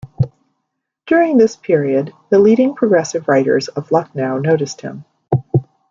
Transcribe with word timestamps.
During 1.05 1.37
this 1.37 1.55
period, 1.55 2.11
the 2.31 2.39
leading 2.39 2.73
progressive 2.73 3.27
writers 3.27 3.67
of 3.67 3.91
Lucknow 3.91 4.39
noticed 4.39 4.81
him. 4.81 5.05